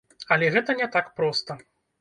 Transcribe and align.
Але 0.35 0.49
гэта 0.55 0.75
не 0.81 0.89
так 0.97 1.13
проста. 1.21 1.61